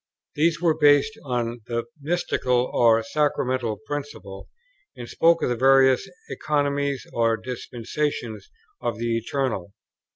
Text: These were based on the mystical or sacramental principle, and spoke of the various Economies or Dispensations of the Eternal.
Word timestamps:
These 0.33 0.59
were 0.59 0.73
based 0.75 1.15
on 1.23 1.61
the 1.67 1.85
mystical 2.01 2.71
or 2.73 3.03
sacramental 3.03 3.77
principle, 3.85 4.49
and 4.95 5.07
spoke 5.07 5.43
of 5.43 5.49
the 5.49 5.55
various 5.55 6.09
Economies 6.27 7.05
or 7.13 7.37
Dispensations 7.37 8.49
of 8.81 8.97
the 8.97 9.15
Eternal. 9.15 9.73